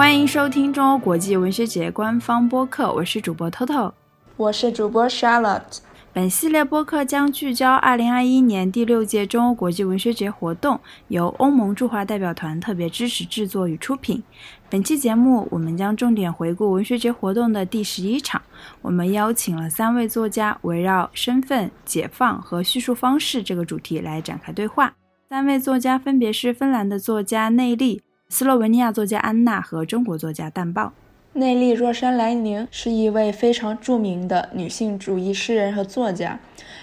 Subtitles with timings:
[0.00, 3.92] 欢迎收听中欧国际文学节官方播客，我是主播 Toto，
[4.38, 5.80] 我是主播 Charlotte。
[6.14, 14.22] 本系列播客将聚焦2021年第六届中欧国际文学节活动，由欧盟驻华代表团特别支持制作与出品。
[14.70, 18.40] 本期节目，我们将重点回顾文学节活动的第十一场。
[18.80, 24.94] 我们邀请了三位作家，围绕身份、解放和叙述方式这个主题来展开对话。
[25.28, 28.02] 三位作家分别是芬兰的作家内利、
[28.32, 30.92] 斯洛文尼亚作家安娜和中国作家淡豹。
[31.32, 36.38] 内利·若山莱宁是一位非常著名的女性主义诗人和作家，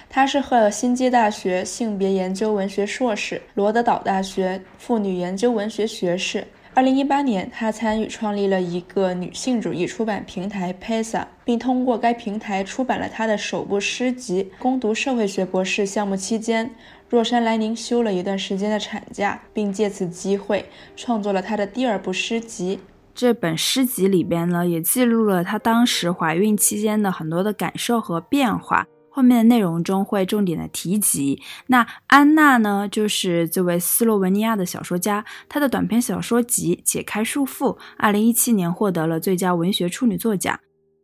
[0.09, 6.45] 她是赫尔辛基大学性别研究文学硕士，罗德岛大学妇女研究文学学士。
[6.75, 14.51] 2018年，她参与创立了一个女性主义出版平台 PESA，并通过该平台出版了她的首部诗集。
[14.59, 16.69] 攻读社会学博士项目期间，
[17.09, 22.79] 若山来宁休了一段时间的产假，并借此机会创作了她的第二部诗集。
[23.15, 28.85] 这本诗集里边呢，也记录了她当时怀孕期间的很多的感受和变化。
[29.09, 31.41] 后面的内容中会重点的提及。
[31.65, 40.59] 那安娜呢，就是这位斯洛文尼亚的小说家，她的短篇小说集《解开束缚》，二零一七年获得了最佳文学处女作奖。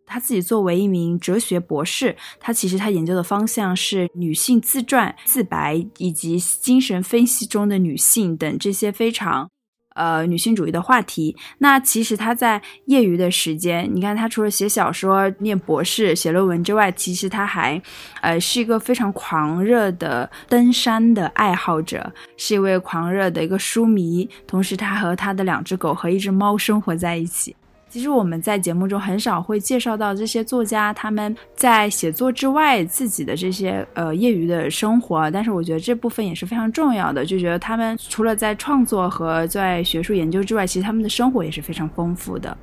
[0.05, 9.49] 她自己作为一名哲学博士，她其实她研究的方向是女性自传、自白以及精神分析中的女性等这些非常。
[9.95, 11.37] 呃，女性主义的话题。
[11.59, 17.79] 那其实他在业余的时间，你看他除了写小说、念博士、写论文之外，其实他还，
[18.21, 24.27] 呃，是一个非常狂热的登山的爱好者，是一位狂热的一个书迷。
[24.47, 27.55] 同时，他和他的两只狗和一只猫生活在一起。
[27.93, 37.23] 其实我们在节目中很少会介绍到这些作家他们在写作之外自己的这些呃业余的生活，但是我觉得这部分也是非常重要的。
[37.23, 42.57] 就觉得他们除了在创作和在学术研究之外，其实他们的生活也是非常丰富的。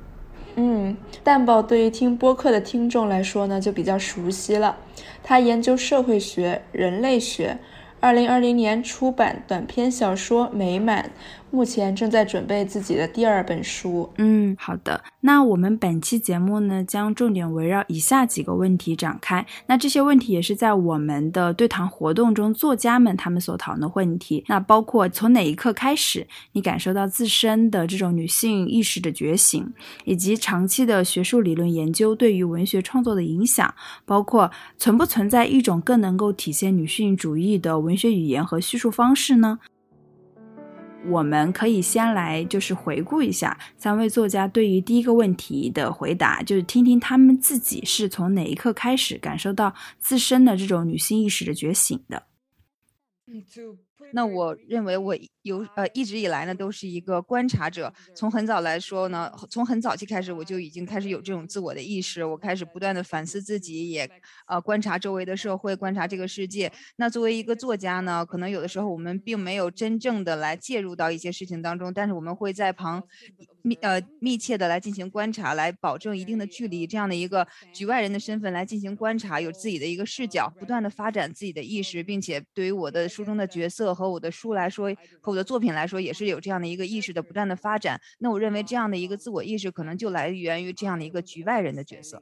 [0.57, 4.75] 嗯，蛋宝对于听播客的听众来说呢，就比较熟悉了。
[5.23, 7.57] 他研究社会学、人类学，
[8.01, 11.05] 二零二零年出版短篇小说《美满》。
[11.51, 14.09] 目前正在准备自己的第二本书。
[14.17, 15.03] 嗯，好的。
[15.19, 19.45] 那我们本期节目呢，将重点围绕以下几个问题展开。
[19.67, 24.43] 那这些问题也是在我们的对谈活动中，作家们他们所讨论的问题。
[24.47, 29.71] 那包括从哪一刻开始，你感受到自身的这种女性意识的觉醒，
[30.05, 33.73] 以及长期的学术理论研究对于文学创作的影响，
[34.05, 39.59] 包括存不存在一种更能够体现女性主义的文学语言和叙述方式呢？
[41.07, 52.23] 我们可以先来就是回顾一下三位作家对于第一个问题的回答，就是听听他们自己是从哪一刻开始感受到自身的这种女性意识的觉醒的。
[54.13, 64.09] 那我认为我有呃一直以来呢都是一个观察者，从很早来说呢，从很早期开始我就已经开始有这种自我的意识，我开始不断的反思自己，也
[64.47, 66.71] 呃观察周围的社会，观察这个世界。
[66.95, 73.03] 那作为一个作家呢，可能有的时候我们并没有真正的来介入到一些事情当中，但是我们会在旁
[73.61, 83.91] 密呃密切的来进行观察，来保证一定的距离，这样的一个局外人的身份来进行观察，有自己的一个视角，不断的发展自己的意识，并且对于我的书中的角色。
[83.91, 87.99] 和我的书来说，和我的作品来说，也是有这样的一个意识的不断的发展。
[88.19, 92.21] 那我认为这样的一个自我意识，可能就来源于这样的一个局外人的角色。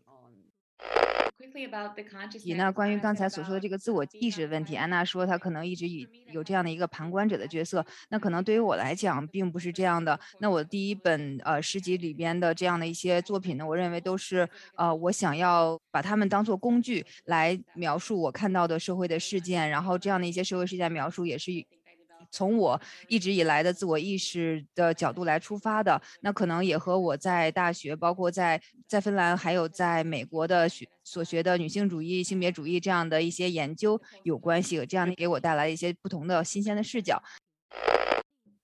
[2.44, 7.84] 以那关于刚才所说的这个自我意识的问题，安娜说她可能一直以有这样的一个旁观者的角色。
[8.10, 10.18] 那可能对于我来讲，并不是这样的。
[10.38, 21.52] 那我第一本呃诗集里边的这样的一些作品呢，我认为都是呃我想要把它们当做工具来描述我看到的社会的事件，然后这样的一些社会事件描述也是。
[22.32, 37.22] 从我一直以来的自我意识的角度来出发的，那可能也和我在大学，包括在在芬兰，还有在美国的学所学的女性主义、性别主义这样的一些研究有关系，这样给我带来一些不同的新鲜的视角。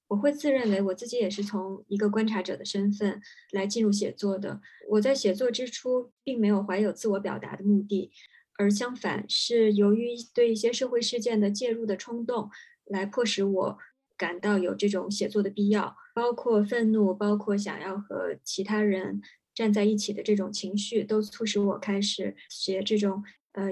[0.08, 3.20] 我会自认为我自己也是从一个观察者的身份
[3.52, 4.62] 来进入写作的。
[4.92, 8.12] 我在写作之初并没有怀有自我表达的目的，
[8.60, 12.52] 而相反是由于对一些社会事件的介入的冲动。
[12.86, 13.78] 来迫使我
[14.18, 19.22] 感到有这种写作的必要，包括愤怒，包括想要和其他人
[19.54, 23.24] 站在一起的这种情绪，都促使我开始写这种
[23.54, 23.72] 呃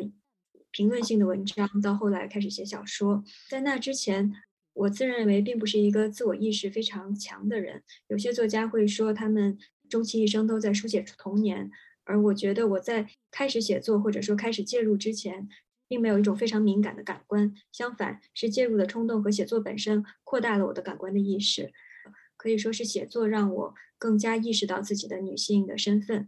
[0.71, 1.69] 评论性的文章。
[1.81, 4.33] 到后来开始写小说，在那之前，
[4.73, 7.83] 我自认为并不是一个自我意识非常强的人。
[8.07, 9.57] 有些作家会说他们
[9.87, 11.69] 终其一生都在书写童年，
[12.03, 15.47] 而我觉得我在开始写作或者说开始介入之前。
[15.93, 21.71] 并没有一种非常敏感的感官，相反是介入的冲动和写作本身扩大了我的感官的意识。
[22.35, 26.27] 可以说是写作让我更加意识到自己的女性的身份。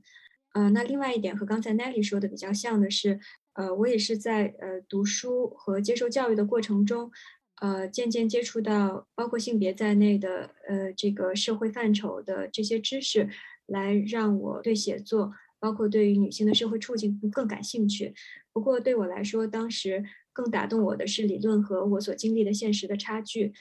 [0.54, 3.20] 呃，那另外一点和刚才 Nelly 说的比较像的是，
[3.54, 7.10] 呃，我也是在呃读书和接受教育的过程中，
[7.60, 13.28] 呃，渐渐接触到包括性别在内的呃这个社会范畴的这些知识，
[13.66, 18.14] 来让我对写作，包括对于女性的社会处境更感兴趣。
[18.56, 20.06] 不过对我来说，当时。
[20.36, 23.54] 更打动我的是理论和我所经历的现实的差距。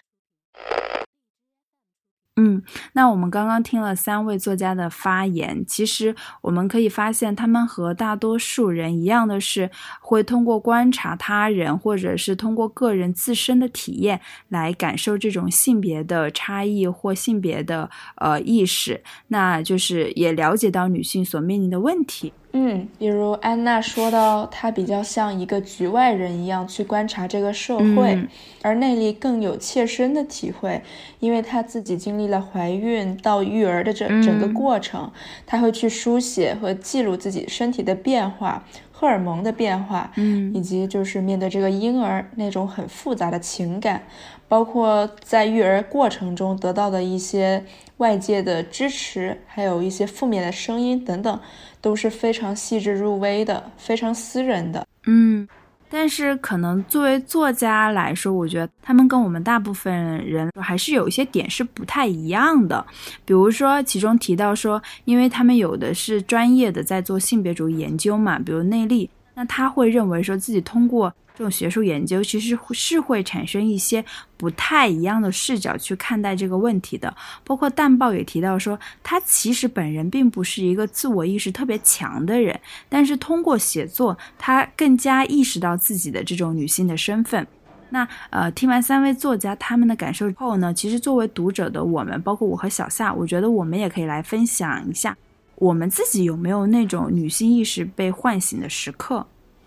[2.35, 2.64] 嗯，
[2.94, 9.70] 那我们刚刚听了三位作家的发言，其实我们可以发现，他们和大多数人一样的是，
[10.00, 22.32] 会通过观察他人，或者是通过个人自身的体验来感受这种性别的差异或性别的呃意识，那就是也了解到女性所面临的问题。
[22.56, 28.16] 嗯，比如安娜说到，她比较像一个局外人一样去观察这个社会，
[28.62, 30.80] 而内力更有切身的体会，
[31.18, 35.10] 因为她自己经历了怀孕到育儿的整整个过程，
[35.44, 44.04] 她会去书写和记录自己身体的变化、荷尔蒙的变化，嗯，以及就是面对这个婴儿那种很复杂的情感，
[44.49, 47.64] 包括在育儿过程中得到的一些
[47.99, 51.41] 外界的支持，还有一些负面的声音等等。
[51.85, 54.87] 都是非常细致入微的，非常私人的。
[55.05, 55.46] 嗯，
[55.91, 59.94] 但是可能作为作家来说，我觉得他们跟我们大部分
[60.25, 62.82] 人还是有一些点是不太一样的。
[63.26, 71.12] 比如说，其中提到说，因为他们有的是专业的在做性别主义研究嘛，比如内力，那他会认为说自己通过。
[71.36, 74.04] 这种学术研究其实是会产生一些
[74.36, 77.12] 不太一样的视角去看待这个问题的。
[77.42, 82.58] 包括淡报也提到说，他其实本人并不是一个自我意识特别强的人，
[82.88, 87.44] 但是通过写作，他更加意识到自己的这种女性的身份。
[87.90, 95.16] 那呃，听完三位作家他们的感受后呢，其实作为读者的我们，包括我和小夏，我觉得我们也可以来分享一下，
[95.56, 99.26] 我们自己有没有那种女性意识被唤醒的时刻。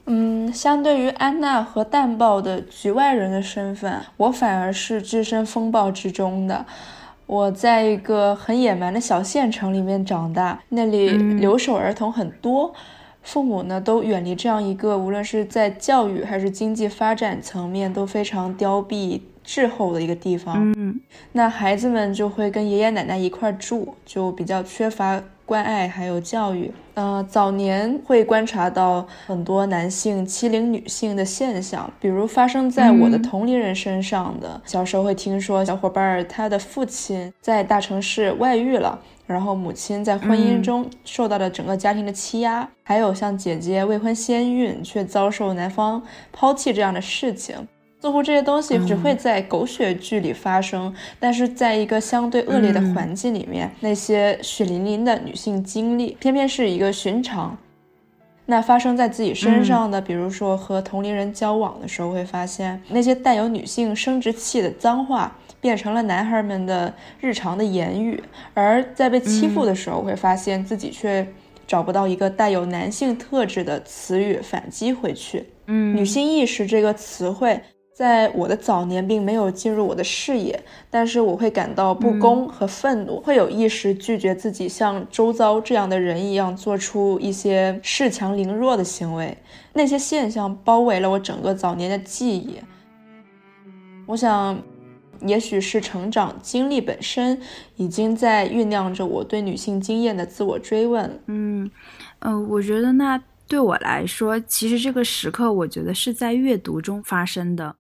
[0.09, 6.65] 嗯，相对于安娜和淡豹的局外人的身份，我反而是置身风暴之中的。
[7.25, 12.73] 我在一个很野蛮的小县城里面长大，那里留守儿童很多，
[13.21, 20.73] 父母呢都远离这样一个无论是在教育还是经济发展层面都非常凋敝滞后的一个地方。
[20.77, 21.01] 嗯，
[21.33, 25.21] 那孩子们就会跟爷爷奶奶一块住，就比较缺乏。
[25.47, 34.61] 关爱还有教育，呃，早年会观察到很多男性欺凌女性的现象，比如发生在我的同龄人身上的。
[34.65, 46.03] 小时候会听说小伙伴他的父亲在大城市外遇了，然后母亲在婚姻中受到了整个家庭的欺压，还有像姐姐未婚先孕却遭受男方
[46.33, 47.55] 抛弃这样的事情。
[47.99, 57.57] 似乎这些东西只会在狗血剧里发生，但是在一个相对恶劣的环境里面，那些血淋淋的女性经历偏偏是一个寻常。
[58.45, 68.23] 那发生在自己身上的，比如说和同龄人交往的时候，会发现那些带有女性生殖器的脏话变成了男孩们的日常的言语，
[68.53, 71.27] 而在被欺负的时候，会发现自己却
[71.65, 75.43] 找不到一个带有男性特质的词语反击回去。
[75.65, 77.59] 嗯，女性意识这个词汇。
[77.97, 89.35] 在我的早年，并没有进入我的视野，但是我会感到不公和愤怒，会有意识拒绝自己像周遭这样的人一样做出一些恃强凌弱的行为。
[89.73, 92.59] 那些现象包围了我整个早年的记忆。
[94.05, 94.61] 我想，
[95.25, 97.41] 也许是成长经历本身
[97.77, 101.19] 已经在酝酿着我对女性经验的自我追问。
[101.25, 101.71] 嗯，
[102.19, 107.77] 呃，我觉得那对我来说，其实这个时刻，我觉得是在阅读中发生的。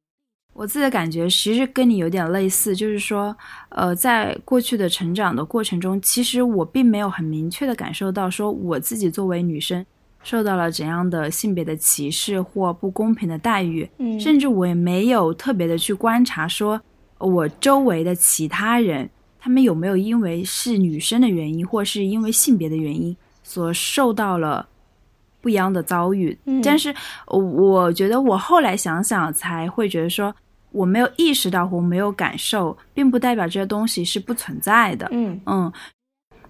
[0.57, 3.37] 我自己的感觉其实跟你有点类似，就是说，
[3.69, 9.85] 呃，在过去的成长的过程中，其实我并没有很明确的感受到说我自己作为女生
[10.23, 16.81] 受到了怎样的性别的歧视或不公平的待遇，嗯，甚至我也没有特别的去观察说
[17.19, 19.07] 我周围的其他人
[19.39, 24.67] 他们有没有因为是女生的原因或是因为性别的原因所受到了。
[25.39, 26.93] 不一样的遭遇，但是
[27.27, 30.35] 我觉得我后来想想才会觉得说。
[30.77, 35.07] 我没有意识到或没有感受，并不代表这些东西是不存在的。
[35.11, 35.73] 嗯嗯，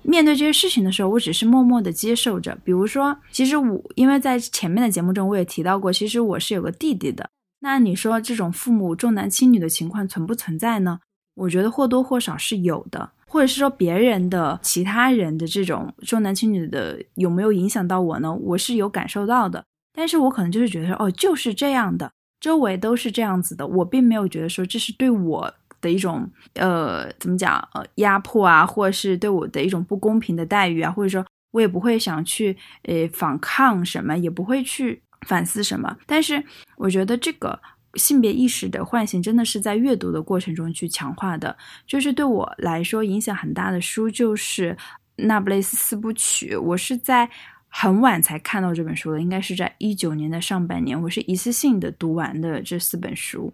[0.04, 2.58] 面对这些事情的时候，我只是默默的接受着。
[2.64, 7.30] 比如说，其实我因为在前面的节目中我也提到过，其实我是有个弟弟的。
[7.62, 11.00] 那你说这种父母重男轻女的情况存不存在呢？
[11.36, 18.34] 我觉得或多或少是有的，或者是说别人的其他人的这种重男轻女的有没有影响到我呢？
[18.34, 22.12] 我是有感受到的，但是我可能就是觉得哦，就是这样的。
[22.40, 25.52] 周围都是这样子的，我并没有觉得说这是对我
[25.82, 35.98] 的一种呃怎么讲呃压迫啊，或者是对我的一种不公平的待遇啊，或者说我也不会想去呃反抗什么，也不会去反思什么。
[36.06, 36.44] 但是
[36.76, 37.60] 我觉得这个
[37.96, 41.58] 性别意识的唤醒真的是在阅读的过程中去强化的。
[41.88, 44.72] 就是对我来说影响很大的书就是
[45.16, 47.30] 《那不勒斯四部曲》，我是在。
[47.70, 51.00] 很晚才看到这本书的，应该是在一九年的上半年。
[51.00, 53.54] 我是一次性的读完的这四本书，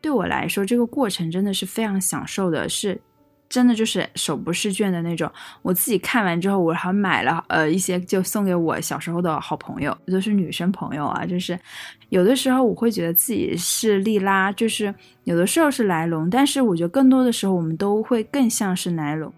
[0.00, 3.00] 对我来说，这个过程真的是非常享受的，是
[3.48, 5.30] 真的就是手不释卷的那种。
[5.62, 11.24] 我自己看完之后，我还买了呃一些，就送给我小时候的好朋友，都是女生朋友啊。
[11.24, 11.56] 就是
[12.08, 19.32] 有的时候我会觉得自己是莉拉，就是有的时候是莱龙，但是我觉得更多的时候我们都会更像是莱龙。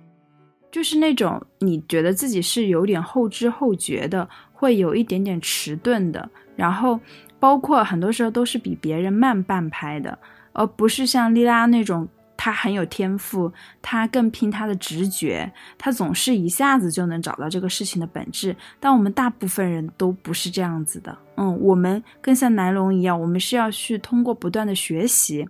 [0.79, 7.01] 就是那种你觉得自己是有点后知后觉的，会有一点点迟钝的，然后
[7.41, 10.17] 包括很多时候都是比别人慢半拍的，
[10.53, 12.07] 而不是像莉拉那种，
[12.37, 18.55] 她很有天赋，她更拼她的直觉，她总是一下子就能找到这个事情的本质。
[18.79, 25.49] 但我们大部分人都不是这样子的，嗯，我们更像南龙一样，我们是要去通过不断的学习。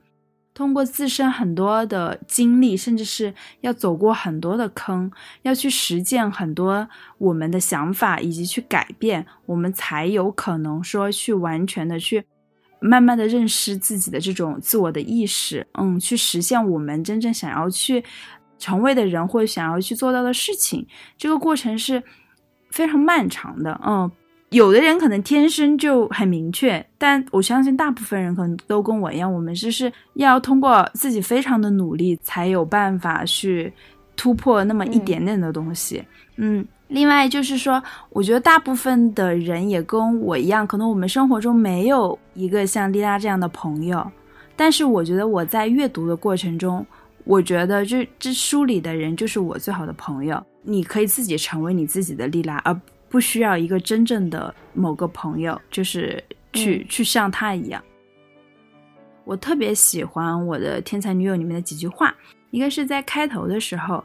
[0.58, 5.08] 通过自身很多的经历，甚至是要走过很多的坑，
[5.42, 6.88] 要去实践很多
[7.18, 12.24] 我们的想法，以及去改变，我们才有可能说去完全的去
[12.80, 18.02] 慢慢的认识自己的这种自我的意识，嗯，去实现我们真正想要去
[18.58, 20.84] 成为的人或想要去做到的事情。
[21.16, 22.02] 这个过程是
[22.72, 24.10] 非常漫长的，嗯。
[24.50, 33.70] 有的人可能天生就很明确，但我相信大部分人可能都跟我一样，我们就是要通过自己非常的努力，才有办法去
[34.16, 36.02] 突破那么一点点的东西。
[36.36, 44.10] 嗯，另外就是说，我觉得大部分的人也跟我一样，可能我们生活中没有一个像丽拉这样的朋友，
[44.56, 46.86] 但是我觉得我在阅读的过程中，
[47.24, 50.42] 我觉得这这书里的人就是我最好的朋友。
[50.62, 52.80] 你可以自己成为你自己的丽拉，而。
[53.08, 56.22] 不需要一个真正的某个朋友，就是
[56.52, 57.82] 去去像他一样。
[59.24, 62.14] 我特别喜欢我的《天才女友》里面的几句话，
[62.50, 64.02] 一个是在开头的时候，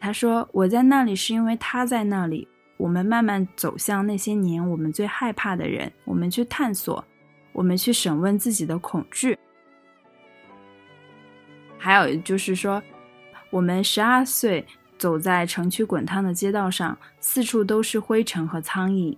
[0.00, 2.46] 他说：“我在那里是因为他在那里。”
[2.78, 7.04] 我们慢慢走向那些年我们最害怕的人，我们去探索，
[7.52, 9.38] 我们去审问自己的恐惧。
[11.78, 12.82] 还有就是说，
[13.50, 14.66] 我们十二岁。
[15.02, 19.16] 走在城区滚烫的街道上，四处都是灰尘和苍蝇。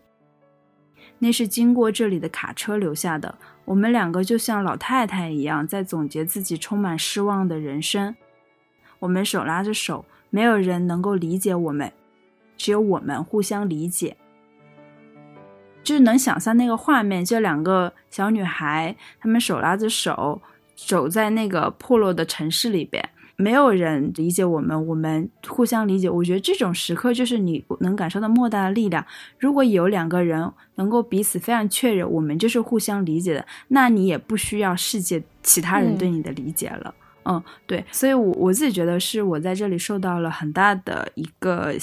[1.19, 3.37] 那是经过这里的卡车留下的。
[3.67, 8.17] 我们两个就像老太太一样，在总结自己充满失望的人生。
[8.99, 11.93] 我们手拉着手，没有人能够理解我们，
[12.57, 14.17] 只有我们互相理解。
[15.83, 20.41] 就是能想象那个画面，就两个小女孩，她们手拉着手，
[20.75, 23.07] 走在那个破落的城市里边。
[23.37, 26.09] 没有人理解我们，我们互相理解。
[26.09, 29.05] 我觉得这种时刻就是你能感受到莫大的力量。
[29.38, 36.95] 如果有两个人能够彼此非常确认，我们就是互相理解的，那你也不需要世界其他人对你的理解了。
[37.25, 37.85] 嗯，对。
[37.91, 41.75] 所以，我我自己觉得是我在这里受到了很大的一个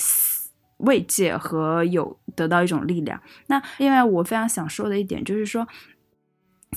[0.78, 3.22] 慰藉和有得到一种力量。
[3.48, 5.68] 那另外，我非常想说的一点就是说，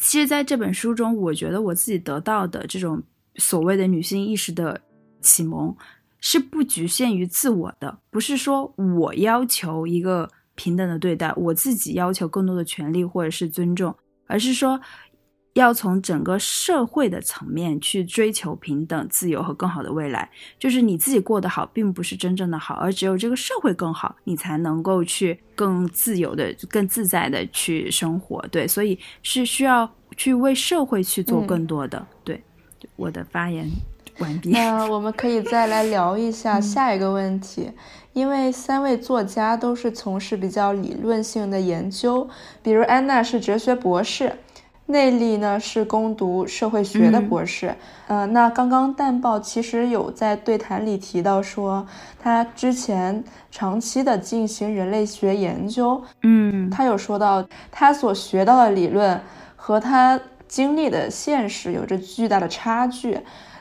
[0.01, 3.01] 其实在这本书中，我觉得我自己得到的这种。
[3.37, 4.81] 所谓的女性意识的
[5.21, 5.77] 启蒙
[6.21, 13.95] 是不局限于自我的，不是说我要求一个平等的对待，我自己要求更多的权利或者是尊重，
[14.27, 14.81] 而是说
[15.55, 20.31] 要从整个社会的层面去追求平等、自由和更好的未来。
[20.59, 28.41] 就是你自己过得好，并不是真正的好，而只有这个社会更好，你才能够去更自由的、更自在的去生活。
[28.49, 32.07] 对，所以是需要去为社会去做更多的。
[32.25, 32.43] 对。
[32.97, 33.69] 我的发言
[34.19, 34.51] 完毕。
[34.51, 37.71] 那我们可以再来聊一下下一个问题，
[38.13, 42.29] 因为三位作家都是从事比较理论性的研究，
[42.63, 44.33] 比如安娜是哲学博士，
[44.87, 47.75] 内力呢是攻读社会学的博士。
[48.07, 51.85] 呃，那刚刚淡报其实有在对谈里提到说，
[52.23, 59.21] 他之前长期的进行人类学研究，嗯，他有说到他所学到的理论
[59.57, 60.21] 和他。
[60.55, 63.19] 经历的现实有着巨大的差距。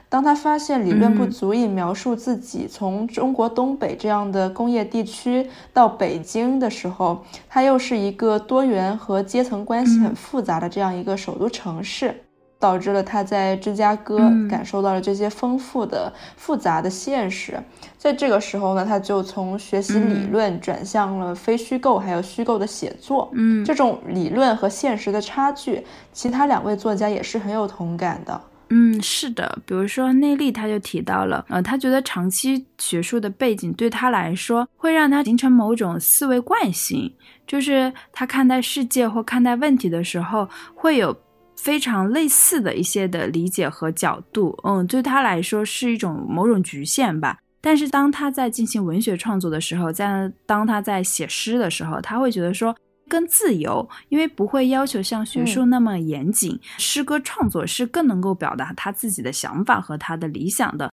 [0.09, 12.22] 当他发现理论不足以描述自己从中国东北这样的工业地区到北京的时候，他又是一个多元和阶层关系很复杂的这样一个首都城市。
[12.63, 17.61] 导致了他在芝加哥感受到了这些丰富的、复杂的现实。
[17.97, 23.29] 在这个时候呢，他就从学习理论转向了非虚构还有虚构的写作。
[23.33, 28.41] 嗯，这种理论和现实的差距，其他两位作家也是很有同感的。
[28.69, 37.13] 嗯，是的，比如说内利，他就提到了，呃，他觉得长期学术的背景对他来说会让他形成某种思维惯性，
[37.45, 41.15] 就是他看待世界或看待问题的时候会有
[41.63, 47.37] 非常类似的一些的理解和角度，嗯，对他来说是一种某种局限吧。
[47.61, 52.75] 但是当他在进行文学创作的时候，在当他在写诗的时候，他会觉得说。
[53.09, 56.57] 更自由，因为不会要求像学术那么严谨。
[56.79, 60.89] 诗歌创作是更能够表达他自己的想法和他的理想的。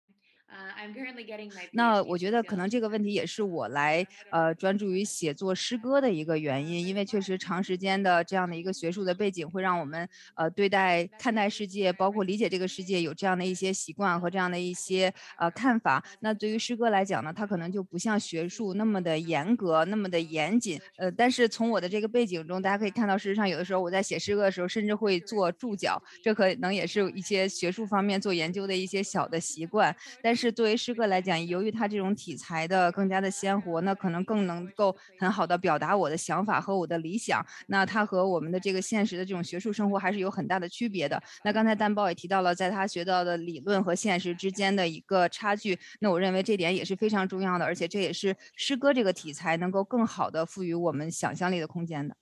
[1.72, 16.04] 那我觉得可能这个问题也是我来呃专注于写作诗歌的一个原因，因为确实长时间的这样的一个学术的背景，会让我们呃对待看待世界，包括理解这个世界有这样的一些习惯和这样的一些呃看法。
[16.20, 20.80] 那对于诗歌来讲呢，它可能就不像学术那么的严格，那么的严谨。
[20.98, 29.96] 呃，但是从我的这个背景中，大家可以看到，事实上有的时候我在写诗歌的时候，甚至会做注脚，这可能也是一些学术方面做研究的一些小的习惯。
[30.22, 37.46] 但是作为诗诗歌来讲，由于它这种题材的更加的鲜活，那可能更能够很好的表达我的想法和我的理想。
[37.68, 41.22] 那它和我们的这个现实的这种学术生活还是有很大的区别的。
[41.44, 45.78] 那刚才丹豹也提到了，在他学到的理论和现实之间的一个差距。
[46.00, 52.16] 那我认为这点也是非常重要的，而且这也是诗歌这个题材能够更好的赋予我们想象力的空间的。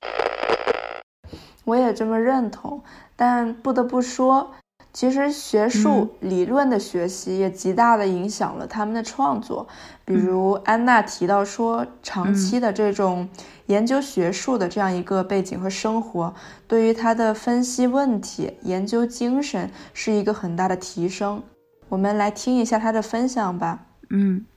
[1.64, 2.84] 我也这么认同，
[3.16, 4.54] 但不得不说。
[4.98, 9.68] 其实学术理论的学习也极大的影响了他们的创作。
[10.04, 13.30] 比如安娜提到说，长期的这种
[13.68, 16.34] 研究学术的这样一个背景和生活，
[16.68, 21.44] 对于他的分析问题、研究精神是一个很大的提升。
[21.90, 23.86] 我们来听一下他的分享吧。
[24.10, 24.48] 嗯，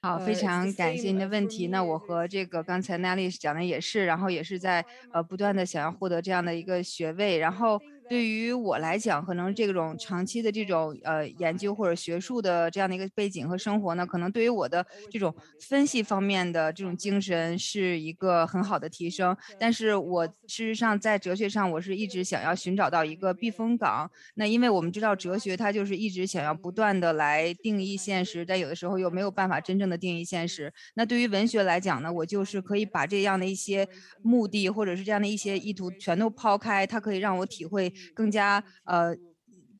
[0.00, 1.66] 好，非常感谢您的问题。
[1.66, 4.82] 那我和这个刚才娜丽讲的也是，然后也是在
[5.12, 7.78] 呃不断的想要获得这样的一个学位，然后。
[8.08, 19.36] 对于我来讲，可能这种长期的这种呃研究或者学术的这样的一个背景和生活呢，可能对于我的这种分析方面的这种精神是一个很好的提升。
[19.58, 24.10] 但是我事实上在哲学上，我是一直想要寻找到一个避风港。
[24.36, 30.72] 那因为我们知道哲学它就是一直想要不断的来定义现实，但有的时候又没有办法真正的定义现实。
[30.94, 33.86] 那对于文学来讲呢，我就是可以把这样的一些
[34.22, 37.92] 目的或者是这样的一些意图全都抛开，它可以让我体会。
[38.14, 39.16] 更加呃，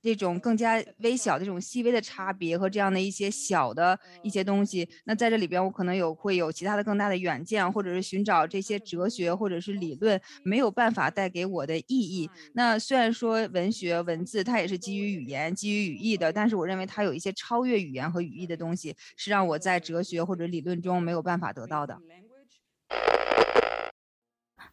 [0.00, 12.30] 这种更加微小的这种细微的差别和这样的一些小的一些东西，那在这里边我可能有会有其他的更大的远见，或者是寻找这些哲学或者是理论没有办法带给我的意义。
[12.52, 21.98] 那虽然说文学文字它也是基于语言、基于语义的，但是我认为它有一些超越语言和语义的东西，是让我在哲学或者理论中没有办法得到的。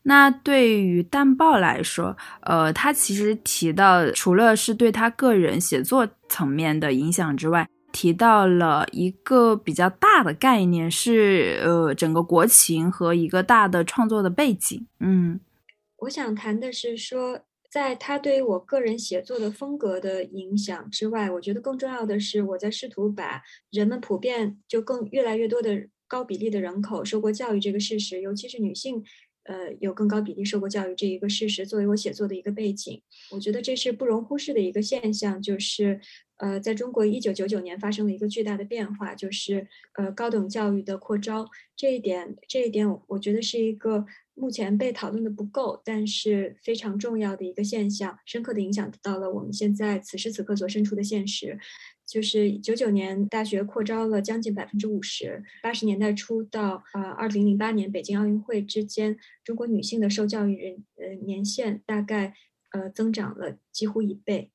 [0.07, 14.85] 那对于淡豹来说，呃，他其实提到，除了是对他个人写作层面的影响之外，提到了一个比较大的概念，是呃，整个国情和一个大的创作的背景。
[14.99, 15.39] 嗯，
[15.97, 17.39] 我想谈的是说，
[17.71, 23.41] 在他对于我个人写作的风格的影响之外，我觉得更重要的是，我在试图把
[23.71, 29.03] 人们普遍就更越来越多的高比例的人口受过教育这个事实，尤其是女性。
[29.45, 35.41] 呃，有更高比例受过教育这一个事实作为我写作的一个背景，我觉得这是不容忽视的一个现象。
[35.41, 35.99] 就是，
[36.37, 41.47] 呃，在中国一九九九年发生了一个巨大的变化，就是呃高等教育的扩招。
[41.75, 51.59] 这一点，这一点，我我觉得是一个目前被讨论的不够，但是非常重要的一个现象，深刻的影响到了我们现在此时此刻所身处的现实。
[52.07, 62.33] 就是九九年大学扩招了将近百分之五十，八十年代初到啊二零零八年北京奥运会之间，中国女性的受教育人呃年限大概
[62.71, 64.51] 呃增长了几乎一倍。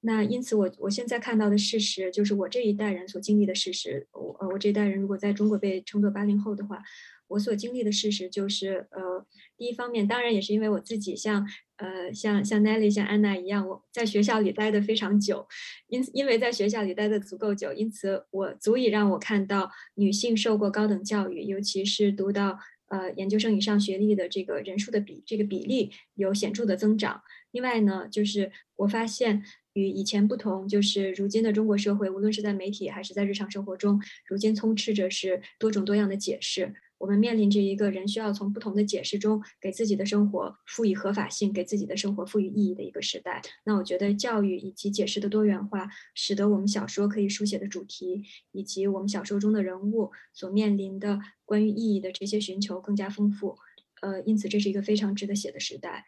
[0.00, 4.06] 那因此我我现在看到的事实，就是我这一代人所经历的事实。
[4.12, 6.82] 我呃我这一代人如果在中国被称作八零后的话。
[7.28, 15.46] 我所经历的事实就是，呃，第一方面，当然也是因为我自己像，呃，像像 Nelly、像安娜一样，我在学校里待的非常久，
[15.88, 22.58] 因因为在学校里待的足够久，因此我足以让我看到女性受过高等教育，尤其是读到
[22.88, 27.22] 呃研究生以上学历的这个人数的比这个比例有显著的增长。
[27.50, 36.74] 另外呢，就是我发现与以前不同，就是如今的中国社会，无论是在媒体还是在日常生活中，如今充斥着是多种多样的解释。
[36.98, 43.42] 我们面临着一个人需要从不同的解释中给自己的生活赋予合法性，给自己的生活赋予意义的一个时代。
[43.64, 53.58] 那我觉得教育以及解释的多元化，使得我们小说可以书写的主题，以及我们小说中的人物所面临的关于意义的这些寻求更加丰富。
[54.00, 56.04] 呃，因此这是一个非常值得写的时代。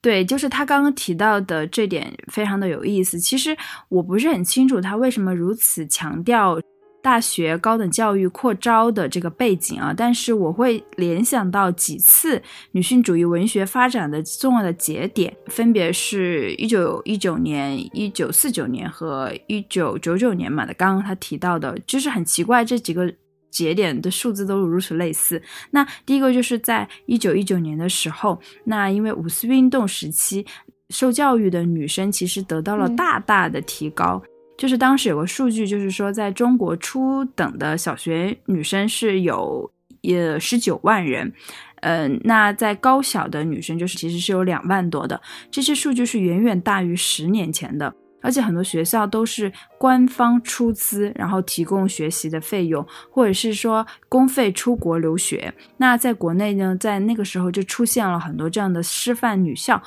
[0.00, 3.18] 对，就是他刚刚提到的这点非常的有意思。
[3.18, 3.56] 其实
[3.88, 6.60] 我不是很清楚他为什么如此强调。
[7.04, 20.72] 大学高等教育扩招的这个背景啊，但是我会联想到几次女性主义文学发展的重要的节点，分别是一九一九年、一九四九年和一九九九年嘛的。
[20.72, 23.12] 刚刚他提到的，就是很奇怪，这几个
[23.50, 25.42] 节点的数字都如此类似。
[25.72, 30.46] 那第一个就是在一九一九年的时候，那因为五四运动时期
[30.88, 34.22] 受教育的女生其实得到了大大的提高。
[34.56, 39.70] 就是当时有个数据，就是说在中国初等的小学女生是有
[40.02, 41.32] 呃十九万人，
[41.80, 55.52] 嗯，那在高小的女生就是其实是有两万多的，这些数据是远远大于十年前的，而且很多学校都是官方出资，然后提供学习的费用，或者是说公费出国留学。
[55.76, 59.82] 那在国内呢，在那个时候就出现了很多这样的师范女校。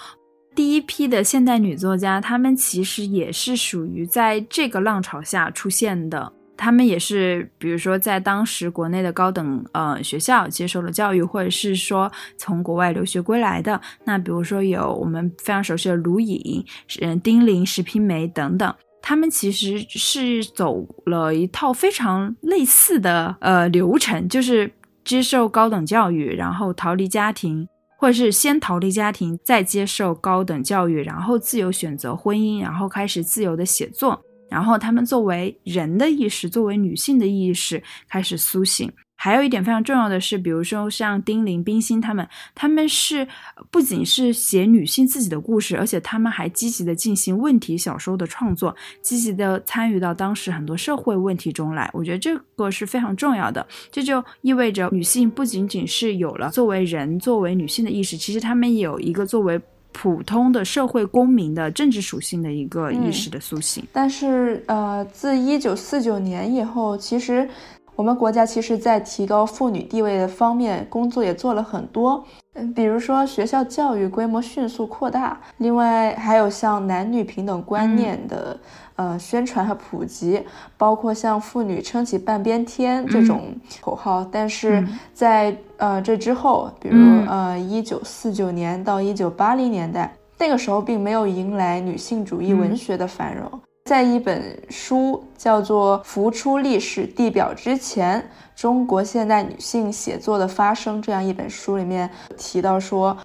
[0.57, 6.33] 第一批的现代女作家，她们其实也是属于在这个浪潮下出现的。
[6.57, 13.79] 她们也是，比如说在当时国内的高等呃学校接受了教育，或者是说从国外留学归来的。
[14.03, 16.65] 那比如说有我们非常熟悉的卢颖、
[17.01, 24.71] 嗯丁玲、石平梅等等，她们其实是走了一套非常类似的呃流程，就是
[25.05, 27.67] 接受高等教育，然后逃离家庭。
[27.97, 38.91] 或者是先逃离家庭，再接受高等教育，然后自由选择婚姻，然后开始自由的写作，然后他们作为人的意识，作为女性的意识开始苏醒。
[39.19, 43.27] 还有一点非常重要的是，比如说像丁玲、冰心他们，他们是
[43.71, 51.89] 不仅是写女性自己的故事，而且他们还积极的进行问题小说的创作，积极的参与到当时很多社会问题中来。
[51.93, 53.65] 我觉得这个是非常重要的。
[53.91, 59.59] 这就意味着女性不仅仅是有了作为人、作为女性的意识，其实他们也有一个作为
[59.91, 63.83] 普通的社会公民的政治属性的一个意识的苏醒。
[63.91, 67.49] 但是，呃，自一九四九年以后，其实。
[67.97, 72.23] 我们国家其实，在提高妇女地位的方面，工作也做了很多。
[72.53, 78.55] 嗯，比如说学校教育规模迅速扩大，另外还有像男女平等观念的
[78.97, 80.39] 呃宣传和普及，
[80.77, 84.23] 包括像“妇女撑起半边天”这种口号。
[84.31, 93.59] 但是在呃这之后，比如呃一九四九年到一九八零年代，那个时候并没有迎来女性主义文学的繁荣。
[93.87, 98.21] 在一本书叫做《浮出历史地表之前：
[98.53, 103.17] 中国现代女性写作的发生》这样一本书里面提到说，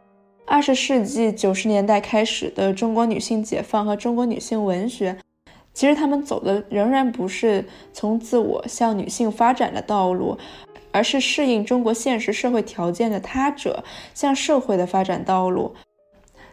[0.47, 5.19] 二十世纪九十年代开始的中国女性解放和中国女性文学，
[5.75, 10.39] 其实他们走的仍然不是从自我向女性发展的道路，
[10.93, 13.83] 而是适应中国现实社会条件的他者
[14.15, 15.75] 向社会的发展道路。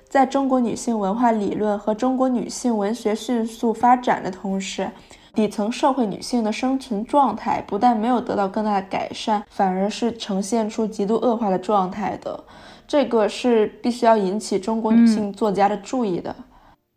[0.09, 4.89] 在中国女性文化理论和中国女性文学迅速发展的同时，
[5.35, 12.43] 底层社会女性的生存状态不但没有得到更大的改善，反而是呈现出极度恶化的状态的。
[12.87, 16.35] 这个是必须要引起中国女性作家的注意的。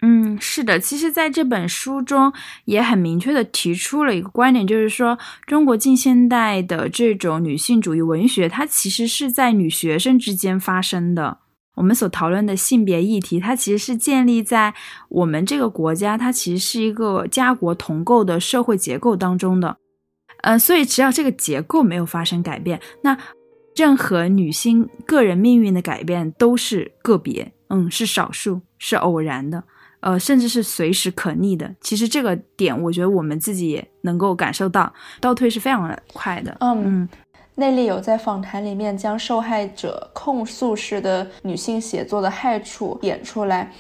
[0.01, 2.33] 嗯，是的，其实在这本书中
[2.65, 11.42] 也很明确的提出了一个观点，就是说中国近现代的这种女性主义文学，它其实是在女学生之间发生的。
[11.83, 14.73] 我们所讨论的性别议题，它其实是建立在
[15.09, 19.77] 我们这个国家，它其实是一个家国同构的社会结构当中的。
[20.43, 23.19] 呃，所以只要这个结构没有发生改变，那
[23.75, 29.65] 任何女性个人命运的改变都是个别，嗯，是少数，是偶然的，
[29.99, 31.75] 呃，甚至是随时可逆的。
[31.81, 36.57] 其实这个点，我觉得我们自己也能够感受到，倒退是非常快的。
[36.61, 37.09] 嗯。
[37.55, 43.71] 内里有在访谈里面将受害者控诉式的女性写作的害处点出来，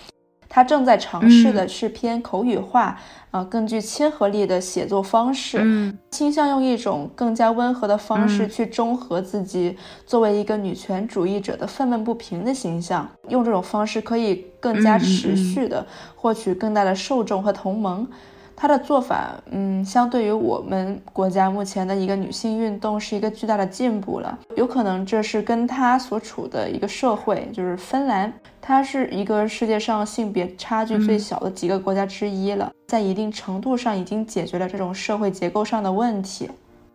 [0.46, 2.98] 她正在尝试的是偏口语化，
[3.30, 18.06] 啊，更具亲和力的写作方式，倾向用一种更加温和的方式去中和自己作为一个女权主义者的愤懑不平的形象，用这种方式可以更加持续的获取更大的受众和同盟。
[18.54, 24.38] 他的做法，嗯，相对于我们国家目前的一个女性运动，是一个巨大的进步了。
[24.56, 36.48] 有可能这是跟他所处的一个社会，就是芬兰，它是一个世界上性别差距最小的几个国家之一了，在一定程度上已经解决了这种社会结构上的问题。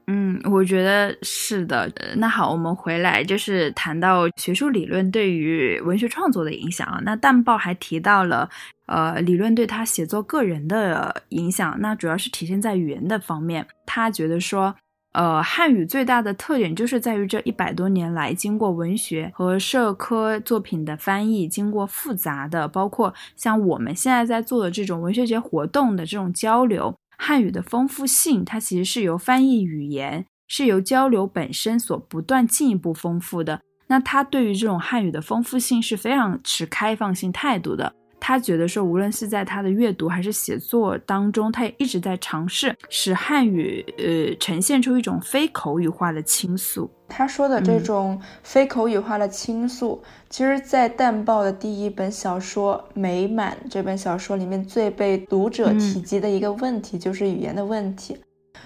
[0.09, 1.91] 嗯，我觉得是的。
[2.15, 7.01] 那好，我们回来就是谈到学术理论对于文学创作的影响啊。
[7.03, 8.49] 那淡报还提到了，
[8.87, 13.67] 呃，理论对他写作个人的影响，那主要是体现在语言的方面。
[13.85, 14.75] 他觉得说，
[15.13, 33.59] 呃，汉语最大的特点就是在于这一百多年来，经过文学和社科作品的翻译，经过复杂的，包括像我们现在在做的这种文学节活动的这种交流，汉语的丰富性，它其实是由翻译语言，是由交流本身所不断进一步丰富的。
[33.87, 37.93] 那他对于这种汉语的丰富性是非常持开放性态度的。
[38.27, 46.91] 他觉得说，无论是在他的阅读还是写作当中，他也一直在尝试使汉语呃呈现出一种非口语化的倾诉。
[47.07, 58.17] 他说的这种非口语化的倾诉，其实，在淡豹的第一本小说《美满》这本小说里面，最被读者提及的一个问题就是语言的问题。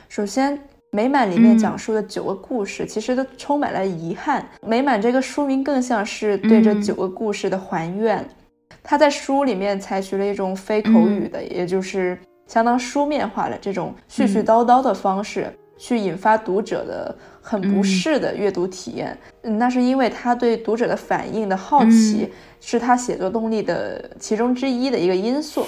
[0.09, 0.57] 首先，
[0.89, 4.41] 《美满》里面讲述的九个故事，其实都充满了遗憾。
[4.67, 8.27] 《美满》这个书名更像是对这九个故事的还愿。
[8.83, 12.17] 他在书里面采取了一种非口语的，也就是
[12.47, 19.17] 相当书面化的这种絮絮叨叨的方式，去引发读者的很不适的阅读体验。
[19.43, 25.65] 嗯，那是因为他对读者的反应的好奇，是他写作动力的其中之一的一个因素。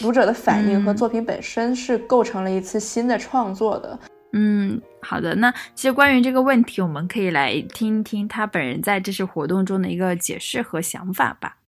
[0.00, 3.98] 读者的反应和作品本身是构成了一次新的创作的。
[4.32, 5.34] 嗯，好的。
[5.36, 11.58] 那其实关于这个问题，我们可以来听一听他本人在这次活动中的一个解释和想法吧。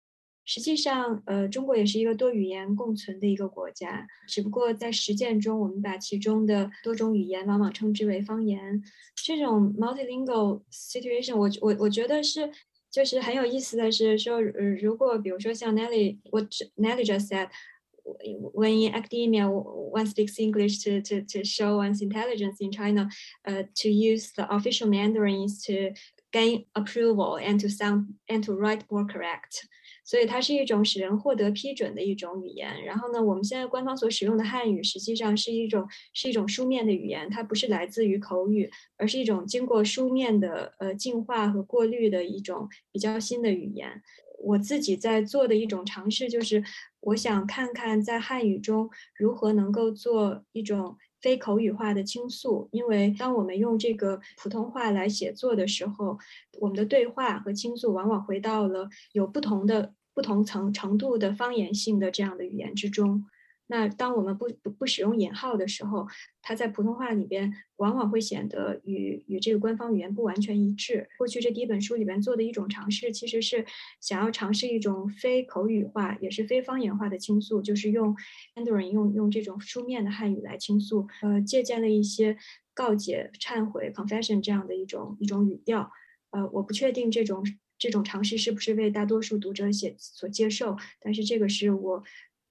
[0.46, 8.82] 实际上，呃，中国也是一个多语言共存的一个国家，只不过在实践中，我们把其中的多种语言往往称之为方言。
[9.16, 12.50] 这种 multilingual situation，我我我觉得是，
[12.90, 16.42] 就是很有意思的是说，呃，如果比如说像 Nelly，我
[16.78, 22.72] Nelly just said，when in academia one speaks English to to to show one's intelligence in
[22.72, 23.08] China，
[23.44, 25.94] 呃，to use the official Mandarins to
[26.32, 29.68] gain approval and to sound and to write more correct。
[30.05, 32.85] 所以它是一种使人获得批准的一种语言。
[32.85, 44.03] 然后呢，我们现在官方所使用的汉语实际上是一种是一种书面的语言，它不是来自于口语，而是一种经过书面的呃净化和过滤的一种比较新的语言。
[44.43, 46.63] 我自己在做的一种尝试就是，
[47.01, 50.97] 我想看看在汉语中如何能够做一种。
[51.25, 56.19] 非口语化的倾诉，因为当我们用这个普通话来写作的时候，
[56.61, 63.25] 我们的对话和倾诉往往回到了有不同的、不同层程度的方言性的这样的语言之中。
[63.67, 66.07] 那当我们不不不使用引号的时候，
[66.43, 71.09] 它在普通话里边往往会显得与与这个官方语言不完全一致。
[71.17, 73.65] 过去这第一本书里边做的一种尝试，其实是
[74.01, 78.15] 想要尝试一种非口语化，也是非方言化的倾诉，就是用
[78.55, 81.09] Mandarin 用用这种书面的汉语来倾诉。
[81.23, 82.37] 呃，借鉴了一些
[82.75, 85.91] 告解、忏悔 （confession） 这样的一种一种语调。
[86.33, 87.43] 呃，我不确定这种
[87.79, 92.05] 这种尝试是不是为大多数读者写所接受，但是这个是我。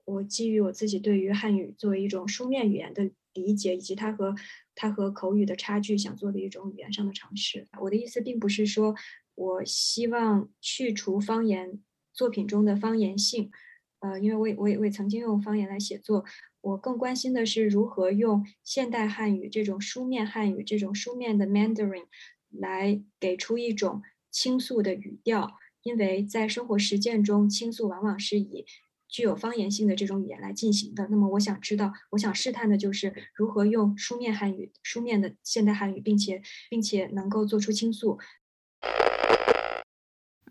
[0.05, 4.35] 我基于我自己对于汉语作为一种书面语言的理解，以及它和
[4.75, 7.67] 它和口语的差距，想做的一种语言上的尝试。
[7.81, 8.95] 我的意思并不是说
[9.35, 11.81] 我希望去除方言
[12.13, 13.49] 作品中的方言性，
[13.99, 16.25] 呃，因为我也我也我也曾经用方言来写作。
[16.61, 22.05] 我更关心的是如何用现代汉语这种书面汉语这种书面的 Mandarin
[22.49, 28.65] 来给出一种倾诉的语调，因为在生活实践中，倾诉往往是以。
[29.13, 38.17] 具有方言性的这种语言来进行的，那么我想知道，我想试探的就是如何用书面汉语、书面的现代汉语，并且并且能够做出倾诉。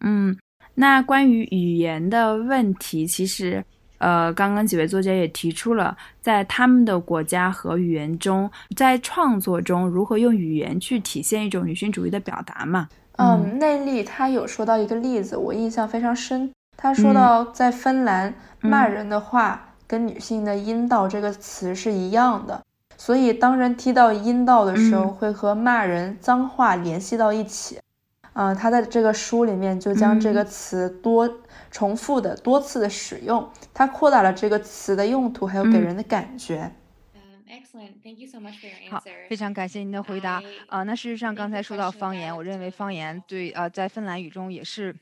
[0.01, 0.38] 嗯，
[0.77, 3.64] 那关于语言的问题，其实
[3.98, 12.88] 呃，刚刚几位作家也提出了，在他们的国家和语言中，在创作中如何用语言去体现一种女性主义的表达嘛？
[13.18, 16.53] 嗯，内力他有说到一个例子，我印象非常深。
[16.76, 22.61] 他说到，在芬兰骂人的话跟女性的阴道这个词是一样的，
[22.96, 27.78] 所以当人提到阴道的时候，会和骂人脏话联系到一起。
[28.32, 31.30] 啊，他在这个书里面就将这个词多
[31.70, 36.72] 重复的多次的使用，他扩大了这个词的用途，还有给人的感觉。
[38.90, 40.42] 好，非常感谢您的回答。
[40.66, 44.96] 啊，那事实上刚才说到方言，我认为方言对啊，在芬兰语中也是。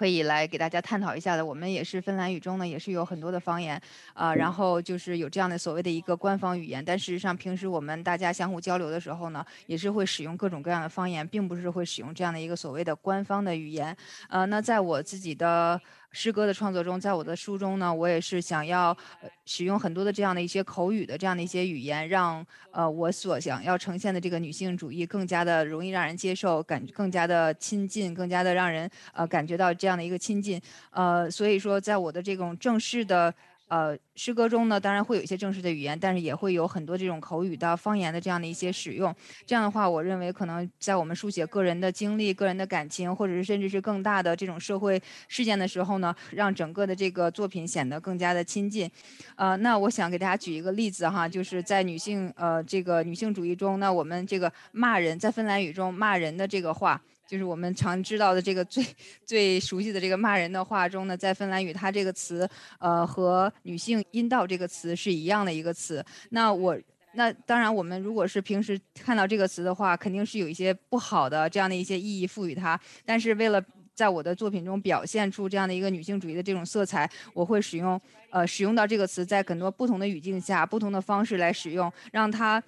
[0.00, 1.44] 可以来给大家探讨一下的。
[1.44, 3.78] 我们也是芬兰语中呢，也是有很多的方言
[4.14, 6.82] 啊，然后就是有这样的所谓的一个官方语言。
[6.82, 13.94] 但事实上，平时我们大家相互交流的时候呢，也是会使用各种各样的方言，并不是会使用这样的一个所谓的官方的语言。
[14.30, 15.78] 呃，那在我自己的。
[16.12, 18.96] 诗歌的创作中，在我的书中呢，我也是想要
[19.44, 30.60] 使用很多的这样的一些口语的这样的一些语言，让呃我所想要呈现的这个女性主义更加的容易让人接受，感更加的亲近，更加的让人呃感觉到这样的一个亲近。
[30.90, 33.32] 呃，所以说在我的这种正式的
[33.70, 39.14] 呃，诗歌中呢，当然会有一些正式的语言，但是也会有很多这种口语的方言的这样的一些使用。
[39.46, 48.90] 这样的话，我认为可能在我们书写个人的经历、个人的感情，或者是甚至是更大的这种社会事件的时候呢，让整个的这个作品显得更加的亲近。
[49.36, 57.00] 呃，那我想给大家举一个例子哈，就是在女性呃这个女性主义中，那我们这个骂人，在芬兰语中骂人的这个话。
[57.30, 58.84] 就是我们常知道的这个最
[59.24, 62.48] 最熟悉的这个骂人的话中呢，在芬兰语，它这个词，
[62.80, 66.04] 呃，和女性阴道这个词是一样的一个词。
[66.30, 66.76] 那我
[67.12, 72.78] 那当然，我们如果是平时看到这个词的话，肯定是有一些不好的这样的一些意义赋予它。
[73.04, 73.62] 但是为了
[73.94, 82.60] 在我的作品中表现出这样的一个女性主义的这种色彩，我会使用呃使用到这个词，在很多不同的语境下，不同的方式来使用，让它。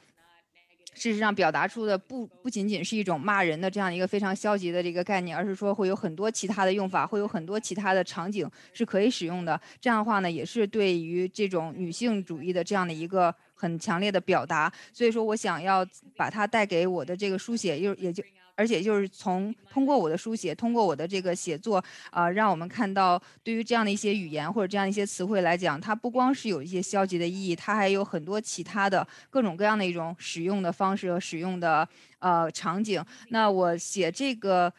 [0.94, 9.58] 事实上，表达出的不不仅仅是一种骂人的这样一个非常消极的这个概念，而是说会有很多其他的用法，会有很多其他的场景是可以使用的。
[9.80, 14.72] 这样的话呢，也是对于这种女性主义的这样的一个很强烈的表达。
[14.92, 18.22] 所以说我想要把它带给我的这个书写，又也就。
[18.54, 31.88] 而且就是从通过我的书写，通过我的这个写作，啊，让我们看到对于这样的一些语言或者这样一些词汇来讲，它不光是有一些消极的意义，它还有很多其他的各种各样的一种使用的方式和使用的
[32.18, 33.04] 呃场景。
[33.28, 34.72] 那我写这个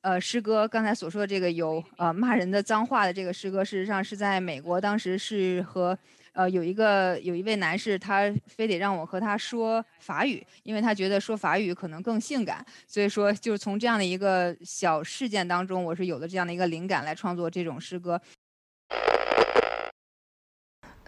[0.00, 5.98] 呃诗歌，刚才所说的这个有呃骂人的脏话的这个诗歌，事实上是在美国，当时是和。
[6.36, 12.64] 呃，有一个有一位男士，他非得让我和他说法语，因为他觉得说法语可能更性感。
[12.86, 18.20] 所以说，就是从这样的一个小事件当中，我是有了这样的一个灵感来创作这种诗歌。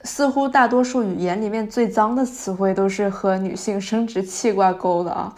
[0.02, 5.36] 似乎大多数语言里面最脏的词汇都是和女性生殖器挂钩的啊。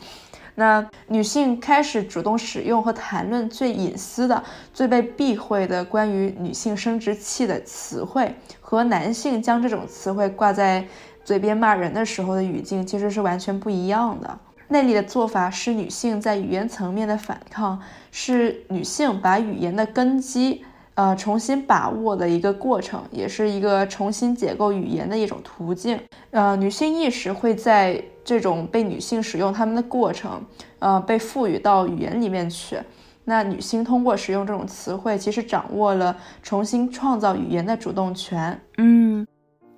[0.54, 10.84] 那女性开始主动使用和谈论最隐私的、最被避讳的关于女性生殖器的词汇，和男性将这种词汇挂在
[11.24, 14.38] 嘴边骂人的时候的语境其实是完全不一样的。
[14.68, 17.80] 那里的做法是女性在语言层面的反抗，
[18.12, 20.64] 是女性把语言的根基。
[20.94, 25.98] 呃，重新把握的一个过程，也是一个重新解构语言的一种途径。
[26.30, 30.40] 呃，女性意识会在这种被女性使用他们的过程，
[30.78, 32.78] 呃，被赋予到语言里面去。
[33.24, 38.60] 那女性通过使用这种词汇，其实掌握了重新创造语言的主动权。
[38.78, 39.26] 嗯，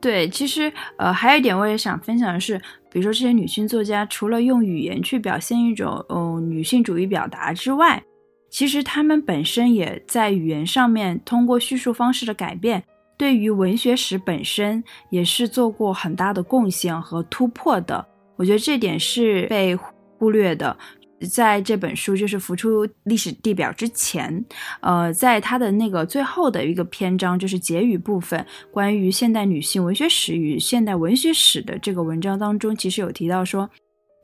[0.03, 2.59] 对，其实呃，还有一点我也想分享的是，
[2.91, 8.03] 比如说这些女性作家，除了用语言去表现一种呃女性主义表达之外。
[8.51, 12.85] 其实她们本身也在语言上面通过叙述方式的改变，
[13.17, 18.07] 对于文学史本身也是做过很大的贡献和突破的。
[18.37, 20.77] 我觉得这点是被忽略的。
[21.31, 24.45] 在这本书就是浮出历史地表之前，
[24.81, 33.71] 呃，在它的那个最后的一个篇章，就是结语部分，关于现代女性文学史与现代文学史的这个文章当中，其实有提到说，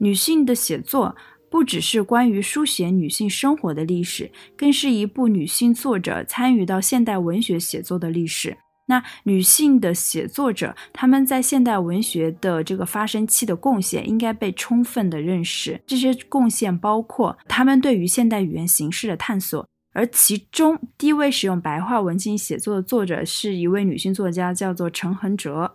[0.00, 1.14] 女性的写作。
[1.50, 8.54] 不只是关于书写女性生活的历史，更是一部女性作者参与到现代文学写作的历史。
[8.88, 15.80] 那女性的写作者，她们在现代文学的这个发生期的贡献，应该被充分的认识。
[15.86, 25.74] 这些贡献包括她们对于现代语言形式的探索，而其中第一位使用白话文进行写作的作者，是一位女性作家，叫做陈恒哲。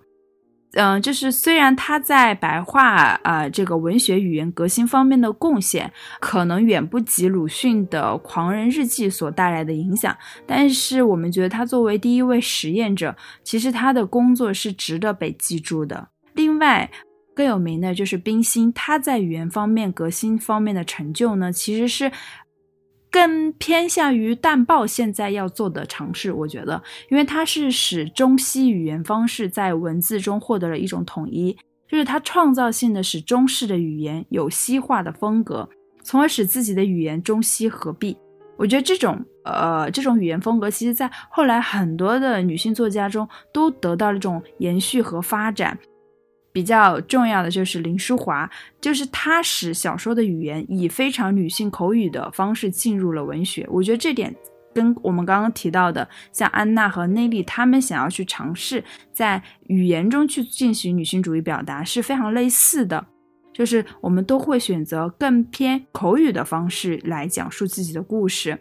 [0.75, 10.15] 嗯，就是虽然他在白话啊这个文学语言革新方面的贡献，可能远不及鲁迅的《狂人日记》所带来的影响，
[10.47, 16.07] 但是我们觉得他作为第一位实验者，其实他的工作是值得被记住的。
[16.33, 16.89] 另外，
[17.35, 22.11] 更有名的就是冰心，他在语言方面革新方面的成就呢，其实是。
[23.13, 31.55] 更偏向于淡报现在要做的尝试，我觉得，因为它是使中西语言方式在文字中获得了一种统一，
[31.87, 35.69] 就是它创造性的使中式的语言有西化的风格，
[36.03, 38.17] 从而使自己的语言中西合璧。
[38.57, 45.77] 我觉得这种呃这种语言风格，其实在后来很多的女性作家中都得到了这种延续和发展。
[46.53, 48.49] 比较重要的就是林淑华，
[48.79, 53.67] 就是她使小说的语言以非常女性口语的方式进入了文学。
[53.69, 54.33] 我觉得这点
[54.73, 63.05] 跟我们刚刚提到的，像安娜和内利他们想要去尝试在语言中去进行女性主义表达是非常类似的。
[63.51, 68.59] 就是我们都会选择更偏口语的方式来讲述自己的故事。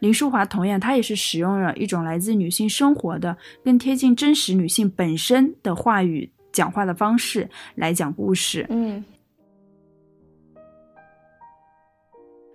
[0.00, 6.30] 林淑华同样，她也是使用了一种来自女性生活的、更贴近真实女性本身的话语。
[6.58, 9.04] 讲话的方式来讲故事，嗯。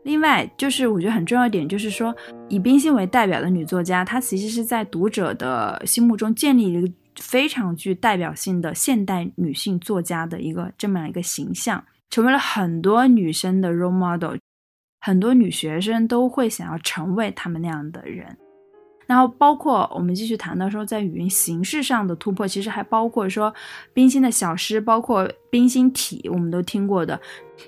[0.04, 2.14] 另外，就是我觉得很重要一点，就是说，
[2.50, 14.36] 以冰心为代表的女作家，她其实是在读者的心目中建立一个非常具代表性的现代女性作家的一个这么样一个形象，成为了很多女生的 role model，
[15.00, 18.38] 很多女学生都会想要成为她们那样的人。
[19.06, 23.54] 然后包括我们继续谈到说，在语言形式上的突破，其实还包括说
[23.94, 27.20] 冰心的小诗，包括冰心体，我们都听过的。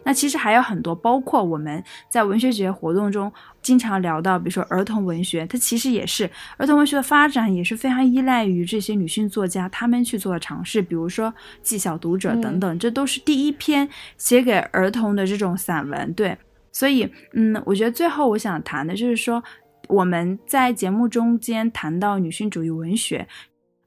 [0.03, 3.31] 那其实还有很多，包括我们在文学节活动中
[3.61, 11.29] 经常聊到，比如说儿童文学，它其实也是儿童文学的发展也是非常依赖于这些女性作家她们去做的尝试，比如说
[11.61, 16.13] 《记小读者》等等，这都是第一篇写给儿童的这种散文。
[16.13, 16.37] 对，
[16.71, 19.43] 所以嗯，我觉得最后我想谈的就是说。
[19.87, 23.27] 我们在节目中间谈到女性主义文学，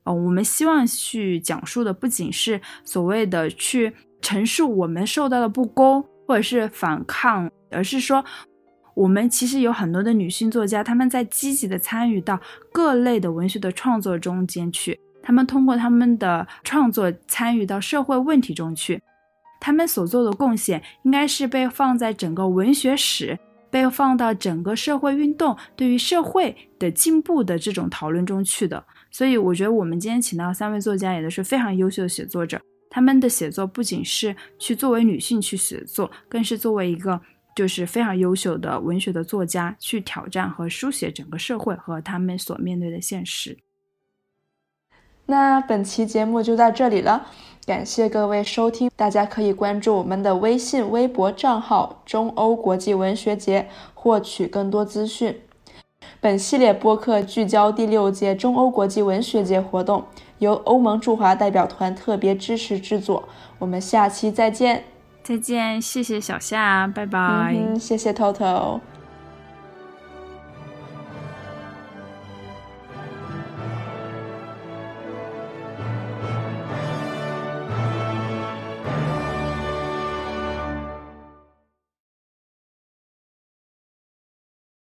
[0.05, 8.25] 呃，我们希望去讲述的不仅是所谓的去陈述我们受到的不公或者是反抗，而是说，
[8.95, 12.41] 我们其实有很多的女性作家，她们在积极的参与到
[12.73, 19.03] 各类的文学的创作中间去，她们通过他们的创作参与到社会问题中去，
[19.61, 23.39] 他们所做的贡献应该是被放在整个文学史。
[23.71, 32.61] 被放到整个社会运动对于社会的进步的这种讨论中去的，所以我觉得我们今天请到三位作家也都是非常优秀的写作者。
[32.91, 37.21] 他们的写作不仅是去作为女性去写作，更是作为一个
[37.55, 43.59] 就是非常优秀的文学的作家去挑战和书写整个社会和他们所面对的现实。
[45.27, 47.27] 那本期节目就到这里了。
[47.69, 55.39] 感谢各位收听，大家可以关注我们的微信、微博账号“中欧国际文学节”，获取更多资讯。
[56.19, 60.03] 本系列播客聚焦第六届中欧国际文学节活动，
[60.39, 63.29] 由欧盟驻华代表团特别支持制作。
[63.59, 64.85] 我们下期再见！
[65.23, 67.55] 再见，谢谢小夏，拜拜。
[67.79, 68.81] 谢谢 Toto。